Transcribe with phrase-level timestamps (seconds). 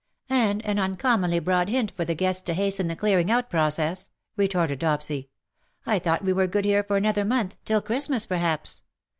[0.31, 4.79] "And an uncommonly broad hint for the guests to hasten the clearing out process/^ retorted
[4.79, 5.27] Dopsy."
[5.85, 8.81] I thought we were good here for another month— till Christmas perhaps.